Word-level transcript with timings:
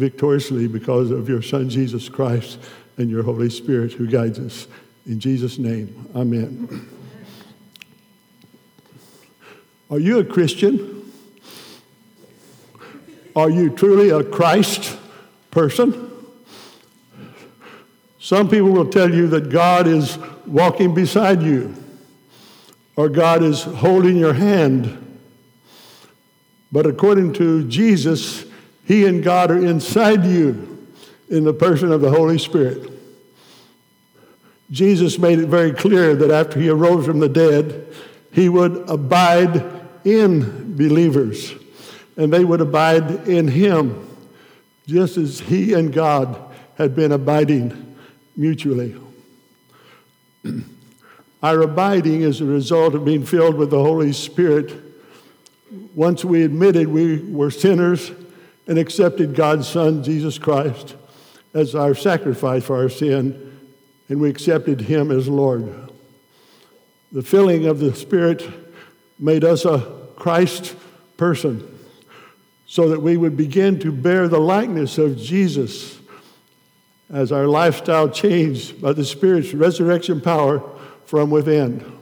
victoriously 0.00 0.66
because 0.66 1.10
of 1.10 1.28
your 1.28 1.42
Son, 1.42 1.68
Jesus 1.68 2.08
Christ, 2.08 2.58
and 2.96 3.10
your 3.10 3.22
Holy 3.22 3.50
Spirit 3.50 3.92
who 3.92 4.06
guides 4.06 4.38
us. 4.38 4.66
In 5.06 5.20
Jesus' 5.20 5.58
name, 5.58 6.08
amen. 6.14 6.88
Are 9.90 9.98
you 9.98 10.18
a 10.18 10.24
Christian? 10.24 11.12
Are 13.36 13.50
you 13.50 13.70
truly 13.70 14.10
a 14.10 14.24
Christ 14.24 14.96
person? 15.50 16.08
Some 18.18 18.48
people 18.48 18.70
will 18.70 18.88
tell 18.88 19.12
you 19.12 19.28
that 19.28 19.50
God 19.50 19.86
is 19.86 20.18
walking 20.46 20.94
beside 20.94 21.42
you 21.42 21.74
or 22.96 23.08
God 23.08 23.42
is 23.42 23.62
holding 23.62 24.16
your 24.16 24.34
hand. 24.34 24.96
But 26.70 26.86
according 26.86 27.32
to 27.34 27.66
Jesus, 27.68 28.44
He 28.90 29.06
and 29.06 29.22
God 29.22 29.52
are 29.52 29.64
inside 29.64 30.24
you 30.24 30.88
in 31.28 31.44
the 31.44 31.52
person 31.52 31.92
of 31.92 32.00
the 32.00 32.10
Holy 32.10 32.38
Spirit. 32.38 32.90
Jesus 34.72 35.16
made 35.16 35.38
it 35.38 35.46
very 35.46 35.70
clear 35.70 36.16
that 36.16 36.32
after 36.32 36.58
He 36.58 36.68
arose 36.70 37.06
from 37.06 37.20
the 37.20 37.28
dead, 37.28 37.86
He 38.32 38.48
would 38.48 38.90
abide 38.90 39.64
in 40.04 40.74
believers 40.74 41.54
and 42.16 42.32
they 42.32 42.44
would 42.44 42.60
abide 42.60 43.28
in 43.28 43.46
Him, 43.46 44.08
just 44.88 45.16
as 45.16 45.38
He 45.38 45.72
and 45.72 45.92
God 45.92 46.36
had 46.76 46.96
been 46.96 47.12
abiding 47.12 47.94
mutually. 48.36 48.96
Our 51.44 51.62
abiding 51.62 52.22
is 52.22 52.40
a 52.40 52.44
result 52.44 52.96
of 52.96 53.04
being 53.04 53.24
filled 53.24 53.54
with 53.54 53.70
the 53.70 53.84
Holy 53.84 54.12
Spirit. 54.12 54.72
Once 55.94 56.24
we 56.24 56.42
admitted 56.42 56.88
we 56.88 57.18
were 57.18 57.52
sinners 57.52 58.10
and 58.70 58.78
accepted 58.78 59.34
God's 59.34 59.66
Son, 59.66 60.04
Jesus 60.04 60.38
Christ, 60.38 60.94
as 61.54 61.74
our 61.74 61.92
sacrifice 61.92 62.64
for 62.64 62.76
our 62.76 62.88
sin, 62.88 63.58
and 64.08 64.20
we 64.20 64.30
accepted 64.30 64.82
Him 64.82 65.10
as 65.10 65.26
Lord. 65.26 65.90
The 67.10 67.22
filling 67.22 67.66
of 67.66 67.80
the 67.80 67.92
Spirit 67.96 68.48
made 69.18 69.42
us 69.42 69.64
a 69.64 69.92
Christ 70.14 70.76
person 71.16 71.80
so 72.64 72.90
that 72.90 73.02
we 73.02 73.16
would 73.16 73.36
begin 73.36 73.80
to 73.80 73.90
bear 73.90 74.28
the 74.28 74.38
likeness 74.38 74.98
of 74.98 75.18
Jesus 75.18 75.98
as 77.12 77.32
our 77.32 77.48
lifestyle 77.48 78.08
changed 78.08 78.80
by 78.80 78.92
the 78.92 79.04
Spirit's 79.04 79.52
resurrection 79.52 80.20
power 80.20 80.62
from 81.06 81.28
within. 81.28 81.98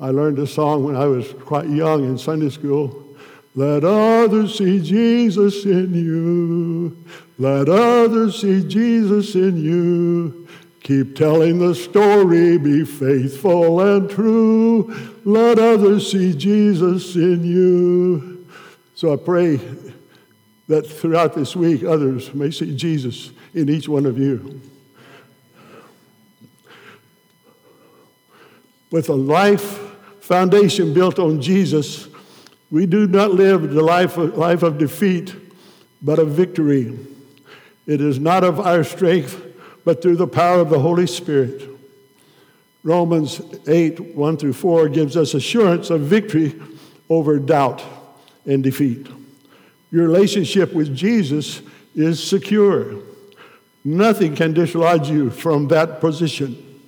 I 0.00 0.10
learned 0.10 0.40
a 0.40 0.46
song 0.48 0.82
when 0.82 0.96
I 0.96 1.06
was 1.06 1.32
quite 1.44 1.68
young 1.68 2.02
in 2.02 2.18
Sunday 2.18 2.50
school. 2.50 3.13
Let 3.54 3.84
others 3.84 4.58
see 4.58 4.80
Jesus 4.80 5.64
in 5.64 5.94
you. 5.94 7.04
Let 7.38 7.68
others 7.68 8.40
see 8.40 8.66
Jesus 8.66 9.34
in 9.36 9.56
you. 9.62 10.48
Keep 10.82 11.16
telling 11.16 11.60
the 11.60 11.74
story, 11.74 12.58
be 12.58 12.84
faithful 12.84 13.80
and 13.80 14.10
true. 14.10 14.94
Let 15.24 15.58
others 15.58 16.10
see 16.10 16.34
Jesus 16.34 17.14
in 17.14 17.44
you. 17.44 18.46
So 18.94 19.12
I 19.12 19.16
pray 19.16 19.60
that 20.66 20.82
throughout 20.86 21.34
this 21.34 21.54
week, 21.54 21.84
others 21.84 22.34
may 22.34 22.50
see 22.50 22.76
Jesus 22.76 23.30
in 23.54 23.68
each 23.68 23.88
one 23.88 24.04
of 24.04 24.18
you. 24.18 24.60
With 28.90 29.08
a 29.08 29.14
life 29.14 29.80
foundation 30.20 30.92
built 30.92 31.18
on 31.18 31.40
Jesus, 31.40 32.08
we 32.74 32.86
do 32.86 33.06
not 33.06 33.30
live 33.30 33.72
the 33.72 33.80
life 33.80 34.16
of, 34.16 34.36
life 34.36 34.64
of 34.64 34.78
defeat, 34.78 35.32
but 36.02 36.18
of 36.18 36.30
victory. 36.30 36.98
It 37.86 38.00
is 38.00 38.18
not 38.18 38.42
of 38.42 38.58
our 38.58 38.82
strength, 38.82 39.40
but 39.84 40.02
through 40.02 40.16
the 40.16 40.26
power 40.26 40.58
of 40.58 40.70
the 40.70 40.80
Holy 40.80 41.06
Spirit. 41.06 41.70
Romans 42.82 43.40
8, 43.68 44.16
1 44.16 44.36
through 44.38 44.54
4 44.54 44.88
gives 44.88 45.16
us 45.16 45.34
assurance 45.34 45.88
of 45.90 46.00
victory 46.00 46.60
over 47.08 47.38
doubt 47.38 47.80
and 48.44 48.64
defeat. 48.64 49.06
Your 49.92 50.08
relationship 50.08 50.72
with 50.72 50.96
Jesus 50.96 51.62
is 51.94 52.20
secure. 52.20 52.96
Nothing 53.84 54.34
can 54.34 54.52
dislodge 54.52 55.08
you 55.08 55.30
from 55.30 55.68
that 55.68 56.00
position. 56.00 56.80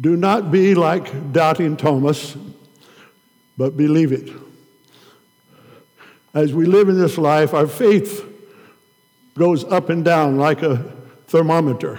Do 0.00 0.16
not 0.16 0.52
be 0.52 0.76
like 0.76 1.32
doubting 1.32 1.76
Thomas, 1.76 2.36
but 3.56 3.76
believe 3.76 4.12
it. 4.12 4.30
As 6.34 6.52
we 6.52 6.66
live 6.66 6.88
in 6.88 6.98
this 6.98 7.16
life, 7.16 7.54
our 7.54 7.66
faith 7.66 8.24
goes 9.38 9.64
up 9.64 9.88
and 9.88 10.04
down 10.04 10.36
like 10.36 10.62
a 10.62 10.76
thermometer. 11.28 11.98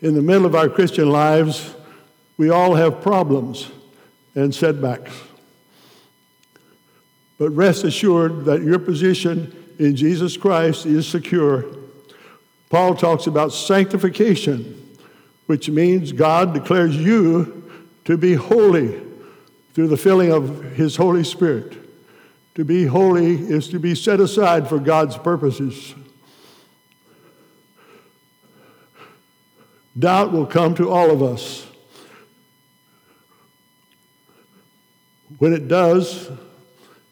In 0.00 0.14
the 0.14 0.22
middle 0.22 0.46
of 0.46 0.54
our 0.54 0.68
Christian 0.68 1.10
lives, 1.10 1.74
we 2.36 2.50
all 2.50 2.74
have 2.74 3.00
problems 3.00 3.70
and 4.34 4.54
setbacks. 4.54 5.12
But 7.38 7.50
rest 7.50 7.84
assured 7.84 8.44
that 8.44 8.62
your 8.62 8.78
position 8.78 9.54
in 9.78 9.96
Jesus 9.96 10.36
Christ 10.36 10.86
is 10.86 11.06
secure. 11.06 11.64
Paul 12.68 12.94
talks 12.94 13.26
about 13.26 13.52
sanctification, 13.52 14.96
which 15.46 15.70
means 15.70 16.12
God 16.12 16.52
declares 16.52 16.96
you 16.96 17.70
to 18.04 18.16
be 18.16 18.34
holy 18.34 19.07
through 19.78 19.86
the 19.86 19.96
filling 19.96 20.32
of 20.32 20.72
His 20.72 20.96
Holy 20.96 21.22
Spirit. 21.22 21.72
To 22.56 22.64
be 22.64 22.84
holy 22.84 23.36
is 23.36 23.68
to 23.68 23.78
be 23.78 23.94
set 23.94 24.18
aside 24.18 24.68
for 24.68 24.80
God's 24.80 25.16
purposes. 25.16 25.94
Doubt 29.96 30.32
will 30.32 30.46
come 30.46 30.74
to 30.74 30.90
all 30.90 31.12
of 31.12 31.22
us. 31.22 31.64
When 35.38 35.52
it 35.52 35.68
does, 35.68 36.28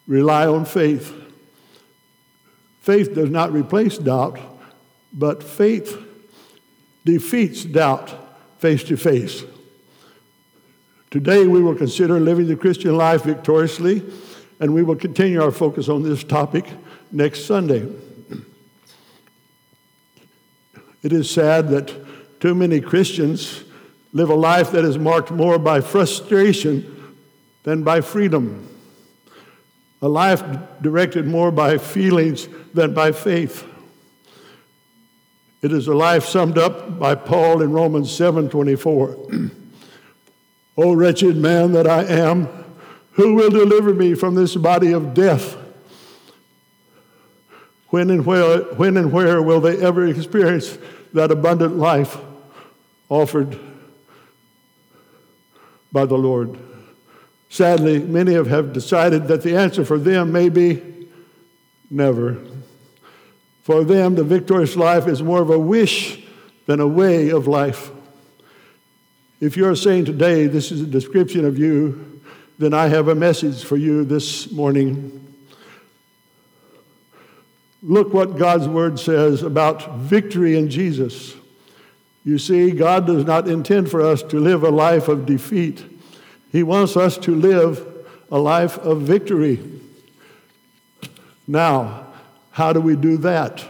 rely 0.09 0.49
on 0.49 0.65
faith. 0.65 1.15
Faith 2.81 3.15
does 3.15 3.31
not 3.31 3.53
replace 3.53 3.97
doubt, 3.97 4.41
but 5.13 5.41
faith 5.41 6.05
defeats 7.05 7.63
doubt 7.63 8.13
face 8.59 8.83
to 8.83 8.97
face. 8.97 9.45
Today, 11.11 11.47
we 11.47 11.63
will 11.63 11.75
consider 11.75 12.19
living 12.19 12.49
the 12.49 12.57
Christian 12.57 12.97
life 12.97 13.23
victoriously, 13.23 14.03
and 14.59 14.75
we 14.75 14.83
will 14.83 14.97
continue 14.97 15.41
our 15.41 15.53
focus 15.53 15.89
on 15.89 16.03
this 16.03 16.25
topic 16.25 16.67
next 17.13 17.45
Sunday. 17.45 17.89
It 21.03 21.13
is 21.13 21.31
sad 21.31 21.69
that 21.69 21.95
too 22.41 22.55
many 22.55 22.81
Christians 22.81 23.63
live 24.13 24.29
a 24.29 24.35
life 24.35 24.73
that 24.73 24.85
is 24.85 24.99
marked 24.99 25.31
more 25.31 25.59
by 25.59 25.81
frustration 25.81 27.15
than 27.63 27.85
by 27.85 28.01
freedom, 28.01 28.69
a 30.03 30.09
life 30.09 30.43
directed 30.83 31.27
more 31.27 31.53
by 31.53 31.79
feelings 31.79 32.49
than 32.75 32.93
by 32.95 33.13
faith. 33.13 33.65
It 35.63 35.73
is 35.73 35.87
a 35.87 35.95
life 35.95 36.25
summed 36.25 36.59
up 36.59 36.99
by 36.99 37.15
Paul 37.15 37.63
in 37.63 37.73
Romans 37.73 38.11
7:24. 38.11 39.53
o 40.77 40.93
wretched 40.93 41.37
man 41.37 41.73
that 41.73 41.87
I 41.87 42.05
am, 42.05 42.49
who 43.13 43.35
will 43.35 43.51
deliver 43.51 43.95
me 43.95 44.15
from 44.15 44.35
this 44.35 44.55
body 44.57 44.93
of 44.93 45.15
death? 45.15 45.57
When 47.89 48.11
and 48.11 48.27
where, 48.27 48.59
when 48.75 48.97
and 48.97 49.13
where 49.13 49.41
will 49.41 49.61
they 49.61 49.79
ever 49.79 50.07
experience 50.07 50.77
that 51.15 51.31
abundant 51.31 51.77
life 51.77 52.19
offered 53.09 53.59
by 55.93 56.05
the 56.05 56.19
Lord? 56.19 56.59
Sadly, 57.49 58.01
many 58.01 58.35
have 58.35 58.73
decided 58.73 59.29
that 59.29 59.43
the 59.43 59.57
answer 59.57 59.85
for 59.85 59.99
them 59.99 60.33
may 60.33 60.49
be 60.49 60.83
never. 61.91 62.39
For 63.63 63.83
them, 63.83 64.15
the 64.15 64.25
victorious 64.25 64.77
life 64.77 65.07
is 65.07 65.23
more 65.23 65.41
of 65.41 65.51
a 65.51 65.59
wish 65.59 66.23
than 66.67 66.81
a 66.81 66.87
way 66.87 67.31
of 67.31 67.47
life. 67.47 67.91
If 69.39 69.55
you're 69.57 69.77
saying 69.77 70.07
today, 70.07 70.47
this 70.47 70.73
is 70.73 70.81
a 70.81 70.87
description 70.87 71.45
of 71.45 71.59
you, 71.59 72.21
then 72.59 72.73
I 72.73 72.89
have 72.89 73.09
a 73.09 73.15
message 73.15 73.65
for 73.65 73.77
you 73.77 74.03
this 74.03 74.51
morning. 74.51 75.35
Look 77.83 78.15
what 78.15 78.39
God's 78.39 78.67
word 78.67 78.99
says 78.99 79.43
about 79.43 79.99
victory 79.99 80.57
in 80.57 80.71
Jesus. 80.71 81.35
You 82.25 82.39
see, 82.39 82.71
God 82.71 83.07
does 83.07 83.27
not 83.27 83.47
intend 83.47 83.91
for 83.91 84.01
us 84.01 84.23
to 84.25 84.41
live 84.41 84.65
a 84.65 84.71
life 84.71 85.07
of 85.07 85.27
defeat, 85.27 85.85
He 86.51 86.63
wants 86.63 86.97
us 86.97 87.19
to 87.19 87.35
live 87.35 87.87
a 88.33 88.39
life 88.39 88.79
of 88.79 89.03
victory. 89.03 89.61
Now, 91.47 92.07
how 92.53 92.73
do 92.73 92.81
we 92.81 92.97
do 92.97 93.19
that? 93.19 93.63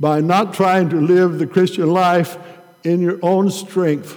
By 0.00 0.20
not 0.20 0.52
trying 0.52 0.90
to 0.90 1.00
live 1.00 1.38
the 1.38 1.46
Christian 1.46 1.90
life 1.90 2.36
in 2.86 3.00
your 3.00 3.18
own 3.20 3.50
strength 3.50 4.16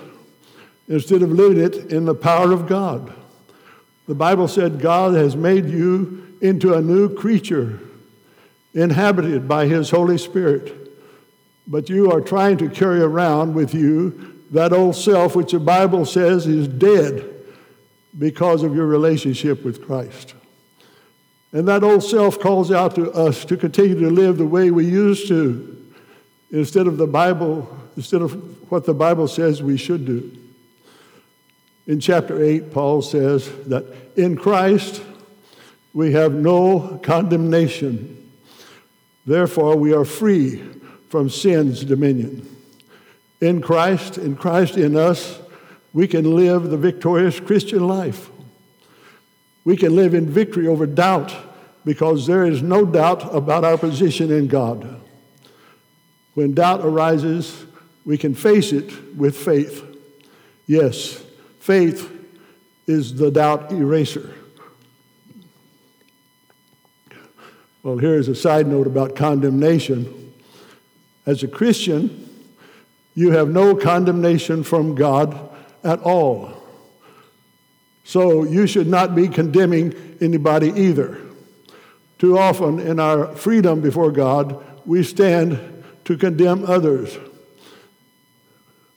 instead 0.88 1.24
of 1.24 1.31
living 1.31 1.63
it 1.63 1.92
in 1.92 2.06
the 2.06 2.13
power 2.13 2.51
of 2.51 2.68
God. 2.68 3.12
The 4.07 4.13
Bible 4.16 4.48
said 4.48 4.80
God 4.80 5.16
has 5.16 5.36
made 5.36 5.66
you 5.66 6.38
into 6.42 6.75
a 6.75 6.81
new 6.81 7.13
creature 7.13 7.80
inhabited 8.75 9.48
by 9.48 9.66
His 9.66 9.89
Holy 9.89 10.19
Spirit. 10.19 10.75
But 11.68 11.89
you 11.89 12.12
are 12.12 12.21
trying 12.21 12.57
to 12.57 12.69
carry 12.69 13.01
around 13.01 13.56
with 13.56 13.74
you 13.74 14.44
that 14.51 14.71
old 14.71 14.95
self, 14.95 15.36
which 15.36 15.51
the 15.51 15.60
Bible 15.60 16.06
says 16.06 16.45
is 16.45 16.68
dead 16.68 17.27
because 18.18 18.63
of 18.63 18.75
your 18.75 18.86
relationship 18.86 19.63
with 19.63 19.86
Christ. 19.86 20.36
And 21.54 21.68
that 21.68 21.83
old 21.83 22.04
self 22.04 22.39
calls 22.39 22.71
out 22.71 22.94
to 22.95 23.12
us 23.13 23.45
to 23.45 23.57
continue 23.57 24.00
to 24.00 24.10
live 24.10 24.38
the 24.38 24.45
way 24.45 24.69
we 24.69 24.86
used 24.86 25.27
to 25.30 25.75
instead 26.51 26.86
of 26.88 26.98
the 26.98 27.07
Bible, 27.07 27.68
instead 27.95 28.21
of 28.21 28.58
what 28.69 28.86
the 28.86 28.94
Bible 28.94 29.27
says 29.27 29.62
we 29.62 29.77
should 29.77 30.06
do. 30.06 30.31
In 31.88 32.00
chapter 32.00 32.42
8, 32.42 32.71
Paul 32.71 33.01
says 33.01 33.50
that 33.66 33.86
in 34.16 34.36
Christ 34.36 35.01
we 35.94 36.12
have 36.13 36.33
no 36.33 37.00
condemnation. 37.01 38.31
Therefore, 39.25 39.75
we 39.75 39.94
are 39.94 40.06
free 40.06 40.63
from 41.10 41.30
sin's 41.30 41.83
dominion. 41.83 42.48
In 43.42 43.62
Christ, 43.62 44.18
in 44.18 44.36
Christ 44.36 44.77
in 44.77 44.95
us, 44.95 45.39
we 45.94 46.07
can 46.07 46.36
live 46.36 46.69
the 46.69 46.77
victorious 46.77 47.39
Christian 47.39 47.88
life. 47.88 48.30
We 49.66 49.75
can 49.75 49.95
live 49.95 50.13
in 50.13 50.30
victory 50.30 50.68
over 50.68 50.86
doubt 50.86 51.33
because 51.86 52.27
there 52.27 52.45
is 52.45 52.62
no 52.62 52.86
doubt 52.86 53.33
about 53.33 53.63
our 53.63 53.77
position 53.77 54.31
in 54.31 54.48
God. 54.48 55.01
When 56.33 56.54
doubt 56.54 56.81
arises, 56.81 57.66
we 58.09 58.17
can 58.17 58.33
face 58.33 58.73
it 58.73 59.15
with 59.15 59.38
faith. 59.38 59.85
Yes, 60.65 61.23
faith 61.59 62.11
is 62.88 63.13
the 63.13 63.29
doubt 63.29 63.71
eraser. 63.71 64.33
Well, 67.83 68.00
here's 68.00 68.27
a 68.27 68.33
side 68.33 68.65
note 68.65 68.88
about 68.88 69.15
condemnation. 69.15 70.33
As 71.27 71.44
a 71.44 71.47
Christian, 71.47 72.27
you 73.13 73.29
have 73.29 73.50
no 73.50 73.75
condemnation 73.75 74.63
from 74.63 74.95
God 74.95 75.38
at 75.83 76.00
all. 76.00 76.51
So 78.06 78.44
you 78.44 78.65
should 78.65 78.88
not 78.88 79.13
be 79.13 79.27
condemning 79.27 80.17
anybody 80.19 80.69
either. 80.69 81.19
Too 82.17 82.39
often 82.39 82.79
in 82.79 83.00
our 83.00 83.35
freedom 83.35 83.81
before 83.81 84.11
God, 84.11 84.65
we 84.88 85.03
stand 85.03 85.83
to 86.06 86.17
condemn 86.17 86.65
others. 86.65 87.15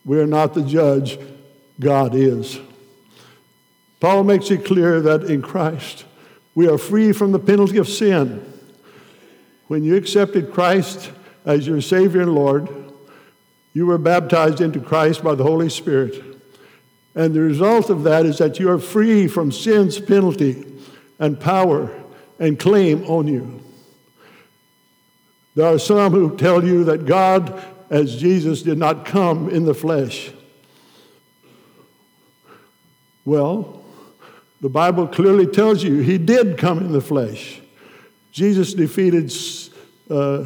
We 0.04 0.18
are 0.18 0.26
not 0.26 0.54
the 0.54 0.62
judge, 0.62 1.18
God 1.78 2.14
is. 2.14 2.58
Paul 4.00 4.24
makes 4.24 4.50
it 4.50 4.64
clear 4.64 5.00
that 5.00 5.24
in 5.24 5.42
Christ 5.42 6.04
we 6.54 6.68
are 6.68 6.78
free 6.78 7.12
from 7.12 7.32
the 7.32 7.38
penalty 7.38 7.78
of 7.78 7.88
sin. 7.88 8.44
When 9.68 9.84
you 9.84 9.96
accepted 9.96 10.52
Christ 10.52 11.10
as 11.44 11.66
your 11.66 11.80
Savior 11.80 12.22
and 12.22 12.34
Lord, 12.34 12.68
you 13.72 13.86
were 13.86 13.98
baptized 13.98 14.60
into 14.60 14.80
Christ 14.80 15.22
by 15.22 15.34
the 15.34 15.44
Holy 15.44 15.70
Spirit. 15.70 16.22
And 17.14 17.34
the 17.34 17.40
result 17.40 17.90
of 17.90 18.02
that 18.04 18.26
is 18.26 18.38
that 18.38 18.58
you 18.58 18.70
are 18.70 18.78
free 18.78 19.28
from 19.28 19.52
sin's 19.52 20.00
penalty 20.00 20.64
and 21.18 21.38
power 21.38 21.90
and 22.38 22.58
claim 22.58 23.04
on 23.04 23.28
you. 23.28 23.62
There 25.54 25.66
are 25.66 25.78
some 25.78 26.12
who 26.12 26.36
tell 26.36 26.64
you 26.64 26.84
that 26.84 27.06
God, 27.06 27.62
as 27.92 28.16
Jesus, 28.16 28.62
did 28.62 28.78
not 28.78 29.04
come 29.04 29.50
in 29.50 29.66
the 29.66 29.74
flesh. 29.74 30.32
Well, 33.26 33.84
the 34.62 34.70
Bible 34.70 35.06
clearly 35.06 35.46
tells 35.46 35.84
you 35.84 35.98
he 35.98 36.16
did 36.16 36.56
come 36.56 36.78
in 36.78 36.92
the 36.92 37.02
flesh. 37.02 37.60
Jesus 38.30 38.72
defeated 38.72 39.30
uh, 40.08 40.42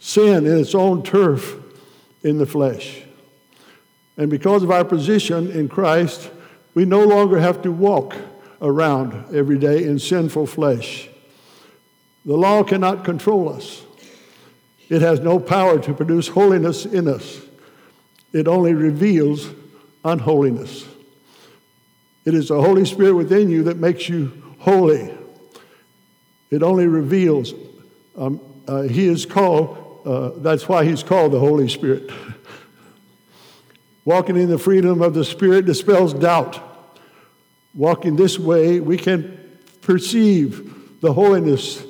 sin 0.00 0.46
in 0.46 0.58
its 0.58 0.74
own 0.74 1.02
turf 1.02 1.56
in 2.22 2.38
the 2.38 2.46
flesh. 2.46 3.02
And 4.16 4.30
because 4.30 4.62
of 4.62 4.70
our 4.70 4.84
position 4.84 5.50
in 5.50 5.68
Christ, 5.68 6.30
we 6.72 6.86
no 6.86 7.04
longer 7.04 7.38
have 7.38 7.60
to 7.62 7.70
walk 7.70 8.16
around 8.62 9.34
every 9.34 9.58
day 9.58 9.84
in 9.84 9.98
sinful 9.98 10.46
flesh. 10.46 11.10
The 12.24 12.34
law 12.34 12.62
cannot 12.62 13.04
control 13.04 13.50
us. 13.50 13.82
It 14.92 15.00
has 15.00 15.20
no 15.20 15.40
power 15.40 15.78
to 15.78 15.94
produce 15.94 16.28
holiness 16.28 16.84
in 16.84 17.08
us. 17.08 17.40
It 18.34 18.46
only 18.46 18.74
reveals 18.74 19.48
unholiness. 20.04 20.84
It 22.26 22.34
is 22.34 22.48
the 22.48 22.60
Holy 22.60 22.84
Spirit 22.84 23.14
within 23.14 23.48
you 23.48 23.62
that 23.62 23.78
makes 23.78 24.06
you 24.06 24.54
holy. 24.58 25.10
It 26.50 26.62
only 26.62 26.86
reveals. 26.88 27.54
Um, 28.18 28.38
uh, 28.68 28.82
he 28.82 29.06
is 29.06 29.24
called, 29.24 30.02
uh, 30.04 30.32
that's 30.36 30.68
why 30.68 30.84
he's 30.84 31.02
called 31.02 31.32
the 31.32 31.40
Holy 31.40 31.70
Spirit. 31.70 32.10
Walking 34.04 34.36
in 34.36 34.50
the 34.50 34.58
freedom 34.58 35.00
of 35.00 35.14
the 35.14 35.24
Spirit 35.24 35.64
dispels 35.64 36.12
doubt. 36.12 36.60
Walking 37.74 38.16
this 38.16 38.38
way, 38.38 38.78
we 38.78 38.98
can 38.98 39.58
perceive 39.80 41.00
the 41.00 41.14
holiness 41.14 41.82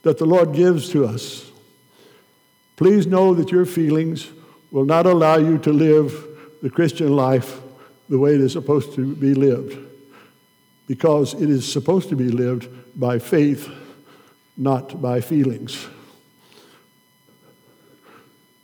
that 0.00 0.16
the 0.16 0.24
Lord 0.24 0.54
gives 0.54 0.88
to 0.92 1.04
us. 1.04 1.47
Please 2.78 3.08
know 3.08 3.34
that 3.34 3.50
your 3.50 3.66
feelings 3.66 4.28
will 4.70 4.84
not 4.84 5.04
allow 5.04 5.36
you 5.36 5.58
to 5.58 5.72
live 5.72 6.24
the 6.62 6.70
Christian 6.70 7.16
life 7.16 7.60
the 8.08 8.16
way 8.16 8.36
it 8.36 8.40
is 8.40 8.52
supposed 8.52 8.94
to 8.94 9.16
be 9.16 9.34
lived, 9.34 9.76
because 10.86 11.34
it 11.34 11.50
is 11.50 11.70
supposed 11.70 12.08
to 12.08 12.14
be 12.14 12.28
lived 12.28 12.68
by 12.96 13.18
faith, 13.18 13.68
not 14.56 15.02
by 15.02 15.20
feelings. 15.20 15.88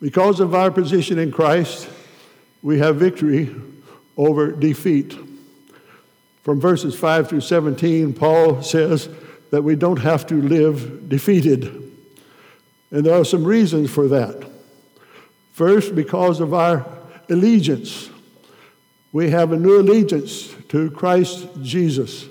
Because 0.00 0.38
of 0.38 0.54
our 0.54 0.70
position 0.70 1.18
in 1.18 1.32
Christ, 1.32 1.88
we 2.62 2.78
have 2.78 2.94
victory 2.94 3.52
over 4.16 4.52
defeat. 4.52 5.18
From 6.44 6.60
verses 6.60 6.94
5 6.94 7.28
through 7.28 7.40
17, 7.40 8.12
Paul 8.12 8.62
says 8.62 9.08
that 9.50 9.62
we 9.62 9.74
don't 9.74 9.98
have 9.98 10.24
to 10.28 10.40
live 10.40 11.08
defeated. 11.08 11.80
And 12.94 13.04
there 13.04 13.20
are 13.20 13.24
some 13.24 13.44
reasons 13.44 13.90
for 13.90 14.08
that. 14.08 14.48
First, 15.52 15.94
because 15.94 16.40
of 16.40 16.54
our 16.54 16.86
allegiance. 17.28 18.08
We 19.12 19.30
have 19.30 19.52
a 19.52 19.56
new 19.56 19.80
allegiance 19.80 20.54
to 20.68 20.90
Christ 20.92 21.46
Jesus. 21.60 22.26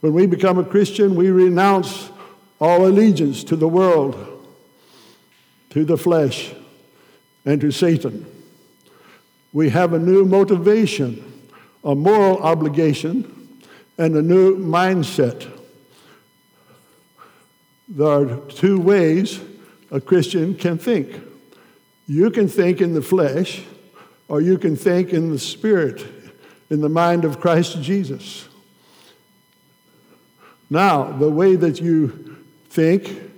When 0.00 0.12
we 0.12 0.26
become 0.26 0.58
a 0.58 0.64
Christian, 0.64 1.14
we 1.14 1.30
renounce 1.30 2.10
all 2.60 2.86
allegiance 2.86 3.44
to 3.44 3.56
the 3.56 3.68
world, 3.68 4.48
to 5.70 5.84
the 5.84 5.96
flesh, 5.96 6.52
and 7.44 7.60
to 7.60 7.70
Satan 7.70 8.26
we 9.52 9.68
have 9.70 9.92
a 9.92 9.98
new 9.98 10.24
motivation, 10.24 11.42
a 11.82 11.94
moral 11.94 12.38
obligation, 12.38 13.58
and 13.98 14.16
a 14.16 14.22
new 14.22 14.56
mindset. 14.56 15.50
There 17.88 18.06
are 18.06 18.36
two 18.48 18.78
ways 18.78 19.40
a 19.90 20.00
Christian 20.00 20.54
can 20.54 20.78
think. 20.78 21.20
You 22.06 22.30
can 22.30 22.48
think 22.48 22.80
in 22.80 22.94
the 22.94 23.02
flesh, 23.02 23.62
or 24.28 24.40
you 24.40 24.58
can 24.58 24.76
think 24.76 25.12
in 25.12 25.30
the 25.30 25.38
spirit, 25.38 26.04
in 26.70 26.80
the 26.80 26.88
mind 26.88 27.24
of 27.24 27.40
Christ 27.40 27.80
Jesus. 27.82 28.48
Now, 30.68 31.10
the 31.10 31.28
way 31.28 31.56
that 31.56 31.80
you 31.80 32.36
think 32.68 33.30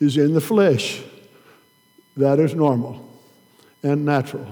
is 0.00 0.16
in 0.16 0.34
the 0.34 0.40
flesh. 0.40 1.02
That 2.16 2.40
is 2.40 2.54
normal 2.54 3.06
and 3.82 4.04
natural. 4.04 4.46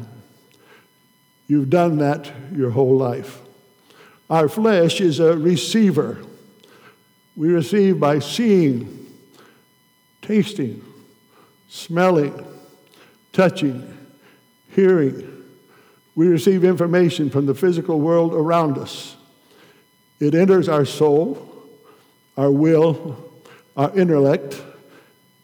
You've 1.48 1.70
done 1.70 1.98
that 1.98 2.30
your 2.54 2.70
whole 2.70 2.96
life. 2.96 3.40
Our 4.30 4.48
flesh 4.48 5.00
is 5.00 5.18
a 5.18 5.36
receiver. 5.36 6.18
We 7.34 7.48
receive 7.48 7.98
by 7.98 8.18
seeing, 8.18 9.06
tasting, 10.20 10.84
smelling, 11.68 12.46
touching, 13.32 13.96
hearing. 14.74 15.44
We 16.14 16.26
receive 16.26 16.64
information 16.64 17.30
from 17.30 17.46
the 17.46 17.54
physical 17.54 18.00
world 18.00 18.34
around 18.34 18.78
us. 18.78 19.16
It 20.18 20.34
enters 20.34 20.68
our 20.68 20.84
soul, 20.84 21.66
our 22.36 22.50
will, 22.50 23.30
our 23.76 23.96
intellect, 23.96 24.60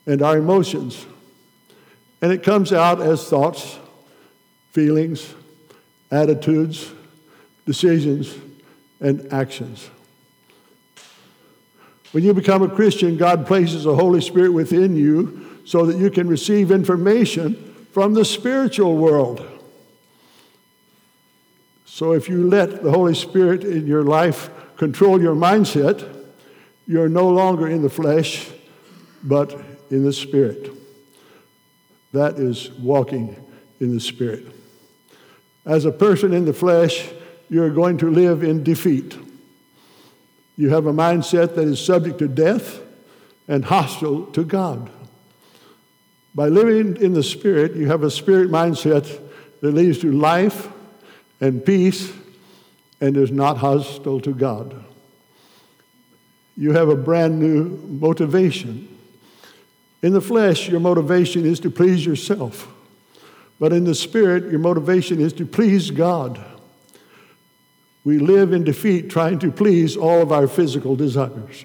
and 0.06 0.20
our 0.22 0.36
emotions. 0.36 1.06
And 2.20 2.32
it 2.32 2.42
comes 2.42 2.72
out 2.72 3.00
as 3.00 3.28
thoughts, 3.28 3.78
feelings, 4.72 5.32
attitudes, 6.10 6.90
decisions, 7.66 8.34
and 9.00 9.32
actions. 9.32 9.88
When 12.12 12.24
you 12.24 12.32
become 12.32 12.62
a 12.62 12.68
Christian, 12.68 13.16
God 13.16 13.46
places 13.46 13.84
the 13.84 13.94
Holy 13.94 14.20
Spirit 14.20 14.52
within 14.52 14.96
you 14.96 15.53
so 15.64 15.86
that 15.86 15.96
you 15.96 16.10
can 16.10 16.28
receive 16.28 16.70
information 16.70 17.54
from 17.92 18.14
the 18.14 18.24
spiritual 18.24 18.96
world. 18.96 19.46
So 21.84 22.12
if 22.12 22.28
you 22.28 22.48
let 22.48 22.82
the 22.82 22.90
Holy 22.90 23.14
Spirit 23.14 23.62
in 23.62 23.86
your 23.86 24.02
life 24.02 24.50
control 24.76 25.22
your 25.22 25.36
mindset, 25.36 26.04
you're 26.86 27.08
no 27.08 27.28
longer 27.28 27.68
in 27.68 27.82
the 27.82 27.88
flesh, 27.88 28.50
but 29.22 29.58
in 29.90 30.04
the 30.04 30.12
Spirit. 30.12 30.70
That 32.12 32.34
is 32.34 32.70
walking 32.72 33.36
in 33.80 33.94
the 33.94 34.00
Spirit. 34.00 34.44
As 35.64 35.84
a 35.84 35.92
person 35.92 36.34
in 36.34 36.44
the 36.44 36.52
flesh, 36.52 37.08
you're 37.48 37.70
going 37.70 37.98
to 37.98 38.10
live 38.10 38.42
in 38.42 38.62
defeat. 38.62 39.16
You 40.56 40.70
have 40.70 40.86
a 40.86 40.92
mindset 40.92 41.54
that 41.54 41.66
is 41.66 41.84
subject 41.84 42.18
to 42.18 42.28
death 42.28 42.80
and 43.48 43.64
hostile 43.64 44.26
to 44.26 44.44
God. 44.44 44.90
By 46.34 46.48
living 46.48 46.96
in 46.96 47.12
the 47.12 47.22
Spirit, 47.22 47.76
you 47.76 47.86
have 47.86 48.02
a 48.02 48.10
spirit 48.10 48.50
mindset 48.50 49.20
that 49.60 49.72
leads 49.72 49.98
to 50.00 50.10
life 50.10 50.68
and 51.40 51.64
peace 51.64 52.12
and 53.00 53.16
is 53.16 53.30
not 53.30 53.58
hostile 53.58 54.20
to 54.20 54.32
God. 54.32 54.84
You 56.56 56.72
have 56.72 56.88
a 56.88 56.96
brand 56.96 57.38
new 57.38 57.76
motivation. 58.00 58.88
In 60.02 60.12
the 60.12 60.20
flesh, 60.20 60.68
your 60.68 60.80
motivation 60.80 61.44
is 61.44 61.60
to 61.60 61.70
please 61.70 62.04
yourself. 62.04 62.68
But 63.58 63.72
in 63.72 63.84
the 63.84 63.94
spirit, 63.94 64.50
your 64.50 64.60
motivation 64.60 65.20
is 65.20 65.32
to 65.34 65.46
please 65.46 65.90
God. 65.90 66.42
We 68.04 68.18
live 68.18 68.52
in 68.52 68.64
defeat 68.64 69.08
trying 69.08 69.38
to 69.38 69.50
please 69.50 69.96
all 69.96 70.20
of 70.20 70.30
our 70.30 70.46
physical 70.46 70.94
desires. 70.96 71.64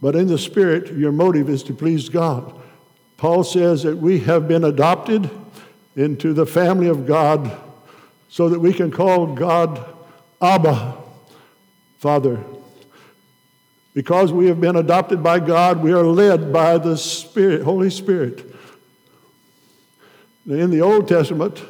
But 0.00 0.16
in 0.16 0.26
the 0.28 0.38
spirit, 0.38 0.92
your 0.92 1.12
motive 1.12 1.48
is 1.48 1.62
to 1.64 1.74
please 1.74 2.08
God. 2.08 2.54
Paul 3.16 3.44
says 3.44 3.82
that 3.82 3.98
we 3.98 4.20
have 4.20 4.48
been 4.48 4.64
adopted 4.64 5.30
into 5.94 6.32
the 6.32 6.46
family 6.46 6.88
of 6.88 7.06
God 7.06 7.54
so 8.28 8.48
that 8.48 8.60
we 8.60 8.72
can 8.72 8.90
call 8.90 9.34
God 9.34 9.84
Abba, 10.40 10.96
Father. 11.98 12.42
Because 13.92 14.32
we 14.32 14.46
have 14.46 14.60
been 14.60 14.76
adopted 14.76 15.22
by 15.22 15.40
God, 15.40 15.82
we 15.82 15.92
are 15.92 16.04
led 16.04 16.52
by 16.52 16.78
the 16.78 16.96
Spirit, 16.96 17.62
Holy 17.62 17.90
Spirit. 17.90 18.46
In 20.46 20.70
the 20.70 20.80
Old 20.80 21.08
Testament, 21.08 21.62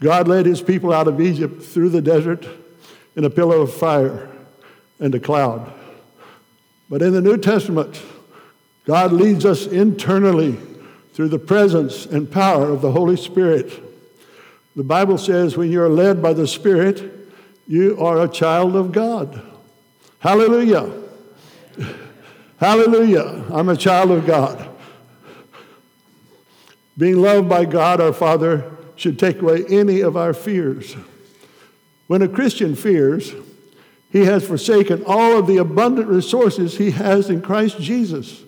God 0.00 0.28
led 0.28 0.46
his 0.46 0.62
people 0.62 0.92
out 0.92 1.08
of 1.08 1.20
Egypt 1.20 1.62
through 1.62 1.88
the 1.88 2.02
desert 2.02 2.46
in 3.16 3.24
a 3.24 3.30
pillar 3.30 3.56
of 3.56 3.72
fire 3.72 4.28
and 5.00 5.14
a 5.14 5.20
cloud. 5.20 5.72
But 6.88 7.02
in 7.02 7.12
the 7.12 7.20
New 7.20 7.38
Testament, 7.38 8.00
God 8.84 9.12
leads 9.12 9.44
us 9.44 9.66
internally 9.66 10.58
through 11.14 11.28
the 11.28 11.38
presence 11.38 12.06
and 12.06 12.30
power 12.30 12.70
of 12.70 12.82
the 12.82 12.92
Holy 12.92 13.16
Spirit. 13.16 13.72
The 14.76 14.84
Bible 14.84 15.18
says 15.18 15.56
when 15.56 15.70
you're 15.70 15.88
led 15.88 16.20
by 16.20 16.32
the 16.32 16.46
Spirit, 16.46 17.10
you 17.66 17.98
are 17.98 18.22
a 18.22 18.28
child 18.28 18.76
of 18.76 18.92
God. 18.92 19.40
Hallelujah. 20.18 20.92
Hallelujah. 22.58 23.44
I'm 23.50 23.68
a 23.68 23.76
child 23.76 24.10
of 24.10 24.26
God. 24.26 24.68
Being 26.98 27.16
loved 27.16 27.48
by 27.48 27.64
God 27.64 28.00
our 28.00 28.12
Father 28.12 28.70
should 28.96 29.18
take 29.18 29.40
away 29.40 29.64
any 29.68 30.00
of 30.00 30.16
our 30.16 30.32
fears. 30.32 30.96
When 32.06 32.22
a 32.22 32.28
Christian 32.28 32.76
fears, 32.76 33.34
he 34.14 34.26
has 34.26 34.46
forsaken 34.46 35.02
all 35.08 35.36
of 35.36 35.48
the 35.48 35.56
abundant 35.56 36.06
resources 36.06 36.78
he 36.78 36.92
has 36.92 37.30
in 37.30 37.42
Christ 37.42 37.80
Jesus. 37.80 38.44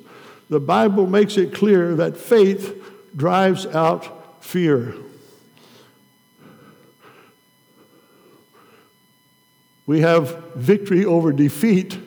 The 0.49 0.61
Bible 0.61 1.09
makes 1.09 1.37
it 1.37 1.53
clear 1.53 1.97
that 1.97 2.17
faith 2.17 2.81
drives 3.17 3.67
out 3.67 4.45
fear. 4.45 4.95
We 9.87 10.03
have 10.03 10.55
victory 10.55 11.05
over 11.05 11.33
defeat 11.33 11.99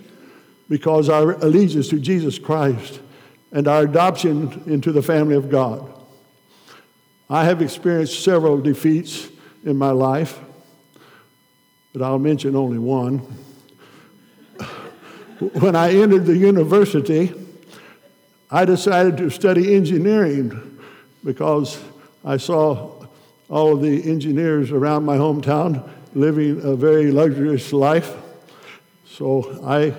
because 0.69 1.09
our 1.09 1.33
allegiance 1.33 1.89
to 1.89 1.99
Jesus 1.99 2.39
Christ 2.39 3.01
and 3.51 3.67
our 3.67 3.81
adoption 3.81 4.63
into 4.67 4.93
the 4.93 5.01
family 5.01 5.35
of 5.35 5.49
God. 5.49 5.91
I 7.29 7.43
have 7.43 7.61
experienced 7.61 8.23
several 8.23 8.61
defeats 8.61 9.27
in 9.65 9.75
my 9.75 9.91
life, 9.91 10.39
but 11.91 12.01
I'll 12.01 12.19
mention 12.19 12.55
only 12.55 12.79
one. 12.79 13.47
When 15.39 15.75
I 15.75 15.93
entered 15.93 16.25
the 16.25 16.35
university, 16.35 17.33
I 18.51 18.65
decided 18.65 19.17
to 19.17 19.29
study 19.29 19.75
engineering 19.75 20.79
because 21.23 21.81
I 22.25 22.37
saw 22.37 23.05
all 23.49 23.73
of 23.73 23.81
the 23.81 24.03
engineers 24.09 24.71
around 24.71 25.05
my 25.05 25.17
hometown 25.17 25.87
living 26.13 26.61
a 26.63 26.75
very 26.75 27.11
luxurious 27.11 27.71
life. 27.71 28.15
So 29.05 29.63
I 29.65 29.93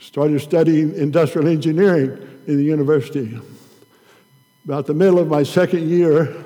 started 0.00 0.40
studying 0.40 0.94
industrial 0.94 1.48
engineering 1.48 2.10
in 2.46 2.56
the 2.56 2.62
university. 2.62 3.38
About 4.64 4.86
the 4.86 4.94
middle 4.94 5.18
of 5.18 5.28
my 5.28 5.42
second 5.42 5.88
year, 5.88 6.36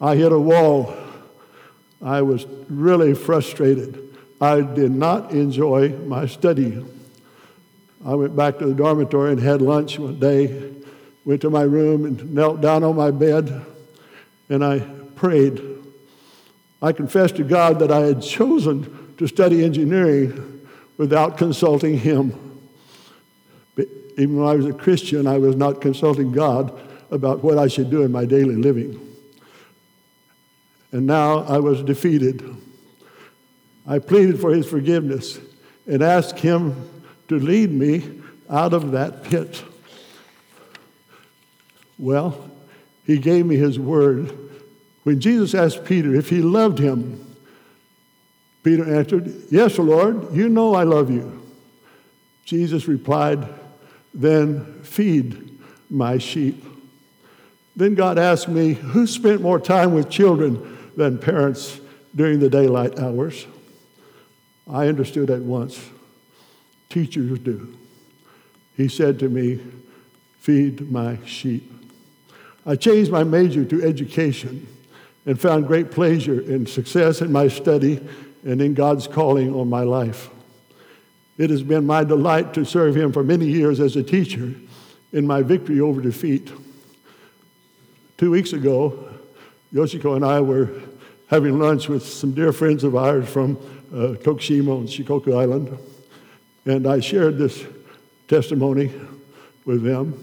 I 0.00 0.14
hit 0.14 0.30
a 0.30 0.38
wall. 0.38 0.94
I 2.00 2.22
was 2.22 2.46
really 2.68 3.14
frustrated. 3.14 4.07
I 4.40 4.60
did 4.60 4.92
not 4.92 5.32
enjoy 5.32 5.90
my 5.90 6.26
study. 6.26 6.84
I 8.06 8.14
went 8.14 8.36
back 8.36 8.58
to 8.58 8.66
the 8.66 8.74
dormitory 8.74 9.32
and 9.32 9.40
had 9.40 9.60
lunch 9.60 9.98
one 9.98 10.20
day, 10.20 10.72
went 11.24 11.40
to 11.42 11.50
my 11.50 11.62
room 11.62 12.04
and 12.04 12.32
knelt 12.32 12.60
down 12.60 12.84
on 12.84 12.94
my 12.94 13.10
bed, 13.10 13.64
and 14.48 14.64
I 14.64 14.78
prayed. 15.16 15.60
I 16.80 16.92
confessed 16.92 17.36
to 17.36 17.44
God 17.44 17.80
that 17.80 17.90
I 17.90 18.00
had 18.00 18.22
chosen 18.22 19.14
to 19.18 19.26
study 19.26 19.64
engineering 19.64 20.66
without 20.96 21.36
consulting 21.36 21.98
Him. 21.98 22.32
But 23.74 23.88
even 24.16 24.36
though 24.36 24.46
I 24.46 24.54
was 24.54 24.66
a 24.66 24.72
Christian, 24.72 25.26
I 25.26 25.38
was 25.38 25.56
not 25.56 25.80
consulting 25.80 26.30
God 26.30 26.78
about 27.10 27.42
what 27.42 27.58
I 27.58 27.66
should 27.66 27.90
do 27.90 28.02
in 28.02 28.12
my 28.12 28.24
daily 28.24 28.54
living. 28.54 29.04
And 30.92 31.06
now 31.06 31.40
I 31.40 31.58
was 31.58 31.82
defeated. 31.82 32.56
I 33.88 33.98
pleaded 33.98 34.40
for 34.40 34.52
His 34.52 34.66
forgiveness 34.66 35.40
and 35.86 36.02
asked 36.02 36.38
Him 36.38 36.88
to 37.26 37.38
lead 37.40 37.72
me 37.72 38.20
out 38.48 38.72
of 38.72 38.92
that 38.92 39.24
pit. 39.24 39.64
Well, 41.98 42.48
He 43.04 43.18
gave 43.18 43.46
me 43.46 43.56
His 43.56 43.78
word 43.78 44.48
when 45.08 45.20
Jesus 45.20 45.54
asked 45.54 45.86
Peter 45.86 46.14
if 46.14 46.28
he 46.28 46.42
loved 46.42 46.78
him, 46.78 47.34
Peter 48.62 48.94
answered, 48.94 49.34
Yes, 49.48 49.78
Lord, 49.78 50.34
you 50.34 50.50
know 50.50 50.74
I 50.74 50.82
love 50.82 51.10
you. 51.10 51.48
Jesus 52.44 52.86
replied, 52.86 53.48
Then 54.12 54.82
feed 54.82 55.58
my 55.88 56.18
sheep. 56.18 56.62
Then 57.74 57.94
God 57.94 58.18
asked 58.18 58.48
me, 58.48 58.74
Who 58.74 59.06
spent 59.06 59.40
more 59.40 59.58
time 59.58 59.94
with 59.94 60.10
children 60.10 60.76
than 60.94 61.16
parents 61.16 61.80
during 62.14 62.38
the 62.38 62.50
daylight 62.50 62.98
hours? 62.98 63.46
I 64.70 64.88
understood 64.88 65.30
at 65.30 65.42
once. 65.42 65.90
Teachers 66.88 67.38
do. 67.38 67.76
He 68.76 68.88
said 68.88 69.18
to 69.20 69.28
me, 69.28 69.60
Feed 70.38 70.90
my 70.90 71.18
sheep. 71.26 71.70
I 72.64 72.76
changed 72.76 73.10
my 73.10 73.24
major 73.24 73.64
to 73.64 73.82
education 73.82 74.66
and 75.26 75.38
found 75.38 75.66
great 75.66 75.90
pleasure 75.90 76.40
and 76.40 76.68
success 76.68 77.20
in 77.20 77.32
my 77.32 77.48
study 77.48 78.00
and 78.44 78.62
in 78.62 78.74
God's 78.74 79.06
calling 79.06 79.54
on 79.54 79.68
my 79.68 79.82
life. 79.82 80.30
It 81.36 81.50
has 81.50 81.62
been 81.62 81.86
my 81.86 82.04
delight 82.04 82.54
to 82.54 82.64
serve 82.64 82.96
Him 82.96 83.12
for 83.12 83.22
many 83.22 83.46
years 83.46 83.80
as 83.80 83.96
a 83.96 84.02
teacher 84.02 84.54
in 85.12 85.26
my 85.26 85.42
victory 85.42 85.80
over 85.80 86.00
defeat. 86.00 86.50
Two 88.16 88.30
weeks 88.30 88.52
ago, 88.52 89.08
Yoshiko 89.72 90.16
and 90.16 90.24
I 90.24 90.40
were 90.40 90.70
having 91.28 91.58
lunch 91.58 91.88
with 91.88 92.06
some 92.06 92.32
dear 92.32 92.52
friends 92.52 92.84
of 92.84 92.96
ours 92.96 93.28
from 93.28 93.58
uh, 93.92 94.14
Tokushima 94.16 94.78
on 94.78 94.86
Shikoku 94.86 95.38
Island, 95.38 95.78
and 96.64 96.86
I 96.86 97.00
shared 97.00 97.38
this 97.38 97.64
testimony 98.28 98.92
with 99.64 99.82
them. 99.82 100.22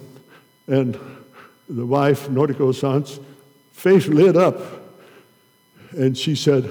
And 0.68 0.98
the 1.70 1.86
wife, 1.86 2.28
Noriko 2.28 2.74
San's 2.74 3.20
face 3.74 4.08
lit 4.08 4.36
up 4.36 4.58
and 5.92 6.18
she 6.18 6.36
said, 6.36 6.70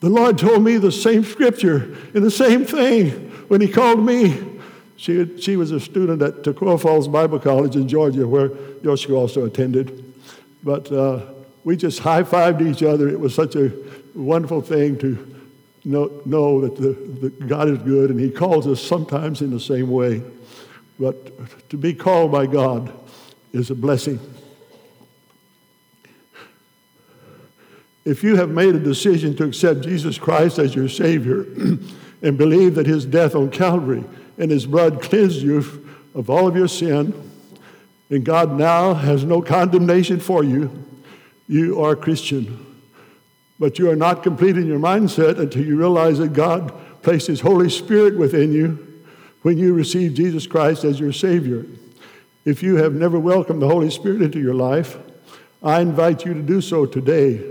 The 0.00 0.08
Lord 0.08 0.38
told 0.38 0.62
me 0.62 0.76
the 0.76 0.92
same 0.92 1.24
scripture 1.24 1.96
and 2.14 2.24
the 2.24 2.30
same 2.30 2.64
thing 2.64 3.10
when 3.48 3.60
He 3.60 3.68
called 3.68 4.04
me. 4.04 4.46
She, 4.96 5.38
she 5.38 5.56
was 5.56 5.70
a 5.70 5.80
student 5.80 6.20
at 6.20 6.42
Toccoa 6.42 6.78
Falls 6.78 7.08
Bible 7.08 7.38
College 7.38 7.74
in 7.74 7.88
Georgia, 7.88 8.28
where 8.28 8.50
Yoshiko 8.50 9.16
also 9.16 9.46
attended. 9.46 10.12
But 10.62 10.92
uh, 10.92 11.22
we 11.64 11.76
just 11.76 12.00
high 12.00 12.22
fived 12.22 12.60
each 12.60 12.82
other. 12.82 13.08
It 13.08 13.18
was 13.18 13.34
such 13.34 13.56
a 13.56 13.72
wonderful 14.14 14.60
thing 14.60 14.98
to 14.98 15.39
know, 15.84 16.22
know 16.24 16.60
that, 16.60 16.76
the, 16.76 16.92
that 17.20 17.46
God 17.46 17.68
is 17.68 17.78
good 17.78 18.10
and 18.10 18.20
He 18.20 18.30
calls 18.30 18.66
us 18.66 18.80
sometimes 18.80 19.40
in 19.40 19.50
the 19.50 19.60
same 19.60 19.90
way. 19.90 20.22
But 20.98 21.68
to 21.70 21.76
be 21.76 21.94
called 21.94 22.32
by 22.32 22.46
God 22.46 22.92
is 23.52 23.70
a 23.70 23.74
blessing. 23.74 24.20
If 28.04 28.22
you 28.22 28.36
have 28.36 28.50
made 28.50 28.74
a 28.74 28.80
decision 28.80 29.36
to 29.36 29.44
accept 29.44 29.82
Jesus 29.82 30.18
Christ 30.18 30.58
as 30.58 30.74
your 30.74 30.88
Savior 30.88 31.42
and 32.22 32.38
believe 32.38 32.74
that 32.74 32.86
His 32.86 33.04
death 33.04 33.34
on 33.34 33.50
Calvary 33.50 34.04
and 34.38 34.50
His 34.50 34.66
blood 34.66 35.02
cleansed 35.02 35.42
you 35.42 35.58
of 36.14 36.28
all 36.28 36.48
of 36.48 36.56
your 36.56 36.68
sin, 36.68 37.14
and 38.08 38.24
God 38.24 38.58
now 38.58 38.94
has 38.94 39.24
no 39.24 39.40
condemnation 39.40 40.18
for 40.18 40.42
you, 40.42 40.84
you 41.46 41.80
are 41.80 41.92
a 41.92 41.96
Christian. 41.96 42.69
But 43.60 43.78
you 43.78 43.90
are 43.90 43.96
not 43.96 44.22
complete 44.22 44.56
in 44.56 44.66
your 44.66 44.80
mindset 44.80 45.38
until 45.38 45.64
you 45.64 45.76
realize 45.76 46.18
that 46.18 46.32
God 46.32 46.72
placed 47.02 47.26
His 47.26 47.42
Holy 47.42 47.68
Spirit 47.68 48.16
within 48.16 48.52
you 48.52 49.04
when 49.42 49.58
you 49.58 49.74
receive 49.74 50.14
Jesus 50.14 50.46
Christ 50.46 50.82
as 50.82 50.98
your 50.98 51.12
Savior. 51.12 51.66
If 52.46 52.62
you 52.62 52.76
have 52.76 52.94
never 52.94 53.20
welcomed 53.20 53.60
the 53.60 53.68
Holy 53.68 53.90
Spirit 53.90 54.22
into 54.22 54.40
your 54.40 54.54
life, 54.54 54.96
I 55.62 55.82
invite 55.82 56.24
you 56.24 56.32
to 56.32 56.42
do 56.42 56.62
so 56.62 56.86
today 56.86 57.44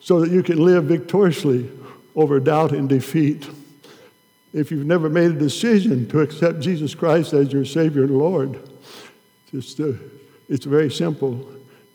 so 0.00 0.20
that 0.20 0.30
you 0.30 0.42
can 0.42 0.64
live 0.64 0.84
victoriously 0.84 1.70
over 2.16 2.40
doubt 2.40 2.72
and 2.72 2.88
defeat. 2.88 3.46
If 4.54 4.70
you've 4.70 4.86
never 4.86 5.10
made 5.10 5.30
a 5.30 5.38
decision 5.38 6.08
to 6.08 6.20
accept 6.20 6.60
Jesus 6.60 6.94
Christ 6.94 7.34
as 7.34 7.52
your 7.52 7.66
Savior 7.66 8.04
and 8.04 8.16
Lord, 8.16 8.58
just 9.50 9.78
uh, 9.78 9.92
it's 10.48 10.64
very 10.64 10.90
simple. 10.90 11.46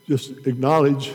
Just 0.08 0.46
acknowledge 0.46 1.14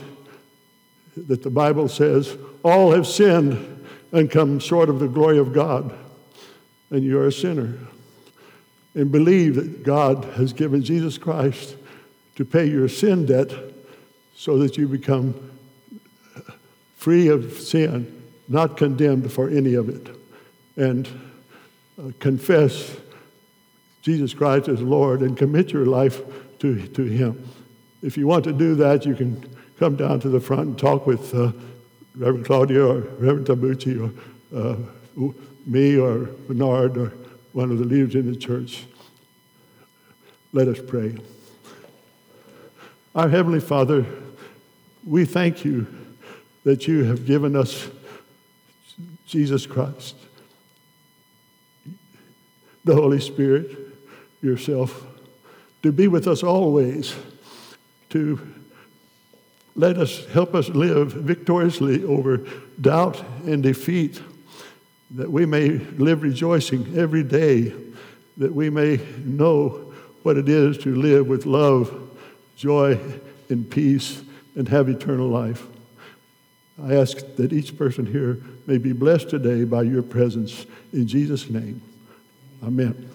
that 1.17 1.43
the 1.43 1.51
Bible 1.51 1.89
says 1.89 2.37
all 2.63 2.93
have 2.93 3.07
sinned 3.07 3.87
and 4.13 4.31
come 4.31 4.59
short 4.59 4.89
of 4.89 4.99
the 4.99 5.09
glory 5.09 5.39
of 5.39 5.53
God, 5.53 5.95
and 6.91 7.05
you're 7.05 7.27
a 7.27 7.33
sinner 7.33 7.79
and 8.95 9.13
believe 9.13 9.55
that 9.55 9.83
God 9.83 10.25
has 10.37 10.53
given 10.53 10.83
Jesus 10.83 11.17
Christ 11.17 11.77
to 12.37 12.45
pay 12.45 12.67
your 12.67 12.89
sin 12.89 13.27
debt 13.27 13.53
so 14.35 14.59
that 14.59 14.77
you 14.77 14.89
become 14.89 15.35
free 16.97 17.29
of 17.29 17.59
sin, 17.59 18.23
not 18.49 18.77
condemned 18.77 19.33
for 19.33 19.49
any 19.49 19.75
of 19.75 19.89
it, 19.89 20.09
and 20.77 21.09
uh, 21.99 22.11
confess 22.19 22.97
Jesus 24.03 24.35
Christ 24.35 24.69
as 24.69 24.81
Lord 24.81 25.21
and 25.21 25.37
commit 25.37 25.73
your 25.73 25.87
life 25.87 26.21
to, 26.59 26.87
to 26.89 27.03
Him. 27.03 27.47
If 28.03 28.17
you 28.17 28.27
want 28.27 28.45
to 28.45 28.53
do 28.53 28.75
that, 28.77 29.05
you 29.05 29.15
can 29.15 29.45
come 29.81 29.97
down 29.97 30.21
to 30.21 30.29
the 30.29 30.39
front 30.39 30.67
and 30.67 30.79
talk 30.79 31.07
with 31.07 31.35
uh, 31.35 31.51
Reverend 32.15 32.45
Claudia 32.45 32.85
or 32.85 33.01
Reverend 33.19 33.47
Tabucci 33.47 33.99
or 33.99 34.13
uh, 34.55 34.77
me 35.65 35.97
or 35.97 36.29
Bernard 36.47 36.99
or 36.99 37.15
one 37.55 37.71
of 37.71 37.79
the 37.79 37.87
leaders 37.87 38.15
in 38.15 38.31
the 38.31 38.37
church. 38.37 38.85
Let 40.53 40.69
us 40.69 40.79
pray. 40.87 41.17
Our 43.15 43.31
Heavenly 43.31 43.61
Father, 43.61 44.05
we 45.07 45.25
thank 45.25 45.65
you 45.65 45.87
that 46.65 46.87
you 46.87 47.05
have 47.05 47.25
given 47.25 47.57
us 47.57 47.89
Jesus 49.27 49.65
Christ, 49.65 50.15
the 52.85 52.95
Holy 52.95 53.19
Spirit, 53.19 53.79
yourself, 54.43 55.07
to 55.83 55.91
be 55.91 56.07
with 56.07 56.29
us 56.29 56.43
always, 56.43 57.15
to 58.11 58.60
let 59.81 59.97
us 59.97 60.27
help 60.27 60.55
us 60.55 60.69
live 60.69 61.13
victoriously 61.13 62.05
over 62.05 62.47
doubt 62.81 63.23
and 63.47 63.63
defeat 63.63 64.21
that 65.13 65.31
we 65.31 65.47
may 65.47 65.71
live 65.71 66.23
rejoicing 66.23 66.97
every 66.97 67.23
day, 67.23 67.73
that 68.37 68.55
we 68.55 68.71
may 68.71 69.01
know 69.25 69.93
what 70.23 70.37
it 70.37 70.49
is 70.49 70.77
to 70.79 70.95
live 70.95 71.27
with 71.27 71.47
love, 71.47 72.11
joy, 72.57 72.99
and 73.49 73.69
peace, 73.71 74.23
and 74.55 74.69
have 74.69 74.89
eternal 74.89 75.29
life. 75.29 75.67
I 76.83 76.95
ask 76.95 77.17
that 77.37 77.53
each 77.53 77.77
person 77.77 78.07
here 78.07 78.39
may 78.67 78.79
be 78.79 78.93
blessed 78.93 79.31
today 79.31 79.65
by 79.65 79.83
your 79.83 80.03
presence. 80.03 80.67
In 80.93 81.07
Jesus' 81.07 81.49
name, 81.49 81.81
amen. 82.63 83.10